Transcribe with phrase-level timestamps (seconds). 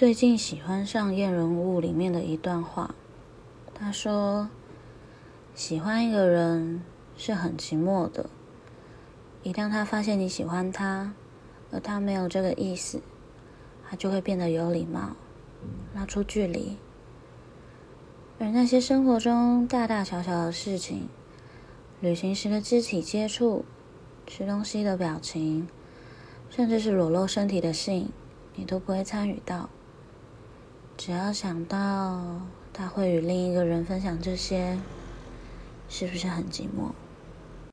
[0.00, 2.94] 最近喜欢上《验人物》里面的一段话，
[3.74, 4.48] 他说
[5.54, 6.82] ：“喜欢一个人
[7.18, 8.30] 是很寂寞的，
[9.42, 11.12] 一旦他发现你喜欢他，
[11.70, 13.02] 而他没有这个意思，
[13.86, 15.14] 他就会变得有礼貌，
[15.94, 16.78] 拉出距离。
[18.38, 21.10] 而那些生活中大大小小的事情，
[22.00, 23.66] 旅行时的肢体接触，
[24.26, 25.68] 吃东西的表情，
[26.48, 28.08] 甚至是裸露身体的性，
[28.54, 29.68] 你都不会参与到。”
[31.02, 32.20] 只要想到
[32.74, 34.78] 他会与另一个人分享这些，
[35.88, 36.92] 是不是很寂寞？